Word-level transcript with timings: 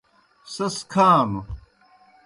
سیْس 0.53 0.75
کھانوْ۔ 0.91 1.39